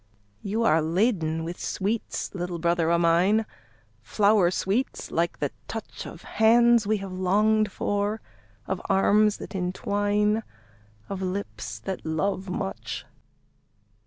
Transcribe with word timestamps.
You 0.41 0.63
are 0.63 0.81
laden 0.81 1.43
with 1.43 1.59
sweets, 1.59 2.33
little 2.33 2.57
brother 2.57 2.89
of 2.89 3.01
mine, 3.01 3.45
Flower 4.01 4.49
sweets, 4.49 5.11
like 5.11 5.37
the 5.37 5.51
touch 5.67 6.07
Of 6.07 6.23
hands 6.23 6.87
we 6.87 6.97
have 6.97 7.13
longed 7.13 7.71
for, 7.71 8.19
of 8.65 8.81
arms 8.89 9.37
that 9.37 9.53
entwine, 9.53 10.41
Of 11.07 11.21
lips 11.21 11.77
that 11.81 12.03
love 12.03 12.49
much. 12.49 13.05